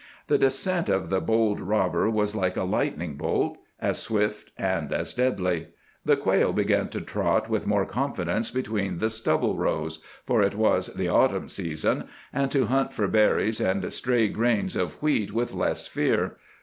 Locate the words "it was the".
10.41-11.07